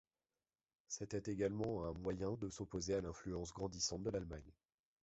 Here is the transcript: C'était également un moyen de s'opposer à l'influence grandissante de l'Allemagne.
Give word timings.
C'était 0.87 1.31
également 1.31 1.85
un 1.85 1.93
moyen 1.93 2.31
de 2.31 2.49
s'opposer 2.49 2.95
à 2.95 3.01
l'influence 3.01 3.53
grandissante 3.53 4.01
de 4.01 4.09
l'Allemagne. 4.09 4.51